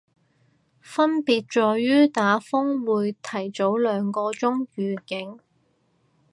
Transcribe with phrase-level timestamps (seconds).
[0.81, 5.37] 分別在於打風會提早兩個鐘預警